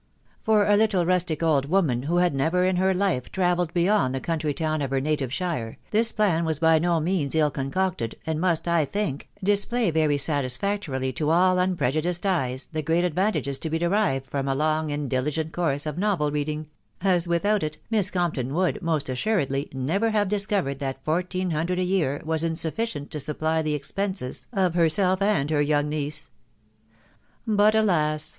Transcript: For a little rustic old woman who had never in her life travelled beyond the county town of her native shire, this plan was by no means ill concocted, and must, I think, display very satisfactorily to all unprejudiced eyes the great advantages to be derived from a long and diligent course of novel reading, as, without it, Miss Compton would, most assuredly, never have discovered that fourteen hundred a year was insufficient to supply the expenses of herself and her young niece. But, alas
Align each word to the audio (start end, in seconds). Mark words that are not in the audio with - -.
For 0.41 0.65
a 0.65 0.77
little 0.77 1.05
rustic 1.05 1.43
old 1.43 1.67
woman 1.67 2.01
who 2.01 2.17
had 2.17 2.33
never 2.33 2.65
in 2.65 2.77
her 2.77 2.91
life 2.91 3.31
travelled 3.31 3.71
beyond 3.71 4.15
the 4.15 4.19
county 4.19 4.51
town 4.51 4.81
of 4.81 4.89
her 4.89 4.99
native 4.99 5.31
shire, 5.31 5.77
this 5.91 6.11
plan 6.11 6.43
was 6.43 6.57
by 6.57 6.79
no 6.79 6.99
means 6.99 7.35
ill 7.35 7.51
concocted, 7.51 8.15
and 8.25 8.41
must, 8.41 8.67
I 8.67 8.83
think, 8.83 9.29
display 9.43 9.91
very 9.91 10.17
satisfactorily 10.17 11.13
to 11.13 11.29
all 11.29 11.59
unprejudiced 11.59 12.25
eyes 12.25 12.67
the 12.73 12.81
great 12.81 13.03
advantages 13.05 13.59
to 13.59 13.69
be 13.69 13.77
derived 13.77 14.25
from 14.25 14.47
a 14.47 14.55
long 14.55 14.91
and 14.91 15.07
diligent 15.07 15.53
course 15.53 15.85
of 15.85 15.99
novel 15.99 16.31
reading, 16.31 16.67
as, 17.01 17.27
without 17.27 17.61
it, 17.61 17.77
Miss 17.91 18.09
Compton 18.09 18.55
would, 18.55 18.81
most 18.81 19.07
assuredly, 19.07 19.69
never 19.71 20.09
have 20.09 20.29
discovered 20.29 20.79
that 20.79 21.05
fourteen 21.05 21.51
hundred 21.51 21.77
a 21.77 21.83
year 21.83 22.23
was 22.25 22.43
insufficient 22.43 23.11
to 23.11 23.19
supply 23.19 23.61
the 23.61 23.75
expenses 23.75 24.47
of 24.51 24.73
herself 24.73 25.21
and 25.21 25.51
her 25.51 25.61
young 25.61 25.89
niece. 25.89 26.31
But, 27.45 27.75
alas 27.75 28.29